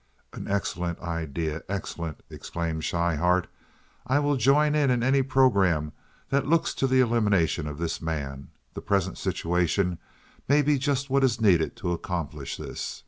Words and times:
"An 0.33 0.47
excellent 0.47 0.99
idea—excellent!" 0.99 2.21
exclaimed 2.27 2.81
Schryhart. 2.83 3.45
"I 4.07 4.17
will 4.17 4.35
join 4.35 4.73
in 4.73 5.03
any 5.03 5.21
programme 5.21 5.91
that 6.29 6.47
looks 6.47 6.73
to 6.73 6.87
the 6.87 6.99
elimination 7.01 7.67
of 7.67 7.77
this 7.77 8.01
man. 8.01 8.47
The 8.73 8.81
present 8.81 9.19
situation 9.19 9.99
may 10.49 10.63
be 10.63 10.79
just 10.79 11.11
what 11.11 11.23
is 11.23 11.39
needed 11.39 11.75
to 11.75 11.91
accomplish 11.93 12.57
this. 12.57 12.99